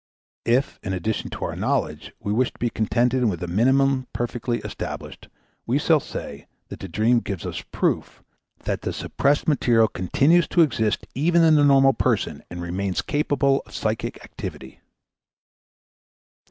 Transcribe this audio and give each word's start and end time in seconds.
If, 0.47 0.79
in 0.81 0.93
addition 0.93 1.29
to 1.29 1.45
our 1.45 1.55
knowledge, 1.55 2.11
we 2.19 2.33
wish 2.33 2.51
to 2.53 2.57
be 2.57 2.71
contented 2.71 3.23
with 3.25 3.43
a 3.43 3.47
minimum 3.47 4.07
perfectly 4.13 4.57
established, 4.61 5.29
we 5.67 5.77
shall 5.77 5.99
say 5.99 6.47
that 6.69 6.79
the 6.79 6.87
dream 6.87 7.19
gives 7.19 7.45
us 7.45 7.63
proof 7.71 8.23
that 8.63 8.81
the 8.81 8.93
suppressed, 8.93 9.47
material 9.47 9.87
continues 9.87 10.47
to 10.47 10.63
exist 10.63 11.05
even 11.13 11.43
in 11.43 11.53
the 11.53 11.63
normal 11.63 11.93
person 11.93 12.41
and 12.49 12.63
remains 12.63 13.03
capable 13.03 13.61
of 13.67 13.75
psychic 13.75 14.23
activity. 14.23 14.81